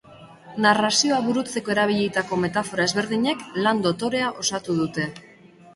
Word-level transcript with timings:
Narrazioa 0.65 1.19
burutzeko 1.27 1.73
erabilitako 1.75 2.41
metafora 2.47 2.89
ezberdinek 2.91 3.45
lan 3.69 3.87
dotorea 3.89 4.35
osatu 4.45 4.83
dute. 4.85 5.09